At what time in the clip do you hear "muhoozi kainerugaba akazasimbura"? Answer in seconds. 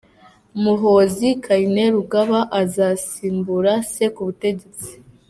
0.63-3.73